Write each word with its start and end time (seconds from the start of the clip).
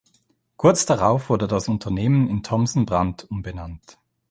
Kurz 0.57 0.87
darauf 0.87 1.29
wurde 1.29 1.45
das 1.47 1.67
Unternehmen 1.69 2.27
in 2.27 2.41
Thomson-Brandt 2.41 3.29
umbenannt. 3.29 3.99